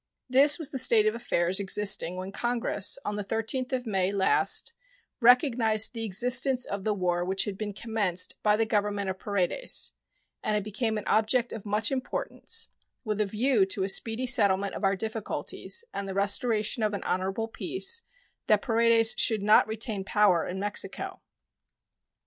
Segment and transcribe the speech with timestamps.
[0.27, 4.73] This was the state of affairs existing when Congress, on the 13th of May last,
[5.19, 9.91] recognized the existence of the war which had been commenced by the Government of Paredes;
[10.41, 12.67] and it became an object of much importance,
[13.03, 17.03] with a view to a speedy settlement of our difficulties and the restoration of an
[17.03, 18.01] honorable peace,
[18.47, 21.21] that Paredes should not retain power in Mexico.